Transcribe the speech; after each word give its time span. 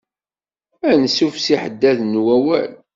Ansuf 0.91 1.35
s 1.39 1.45
yiḥeddaden 1.51 2.13
n 2.17 2.21
wawal. 2.23 2.71